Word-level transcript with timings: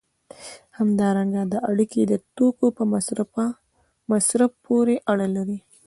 همدارنګه 0.77 1.41
دا 1.51 1.59
اړیکې 1.71 2.01
د 2.07 2.13
توکو 2.35 2.67
په 2.77 2.83
مصرف 4.15 4.51
پورې 4.65 4.95
اړه 5.11 5.27
لري. 5.35 5.59